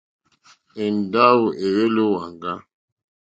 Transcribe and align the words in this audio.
Èndáwò 0.83 1.45
èhwélì 1.65 2.01
ó 2.05 2.07
wàŋgá. 2.13 2.53